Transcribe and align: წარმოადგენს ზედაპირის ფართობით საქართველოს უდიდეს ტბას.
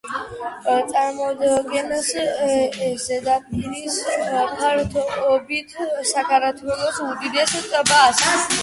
წარმოადგენს 0.93 2.09
ზედაპირის 3.03 4.01
ფართობით 4.17 5.79
საქართველოს 6.15 7.01
უდიდეს 7.13 7.55
ტბას. 7.75 8.27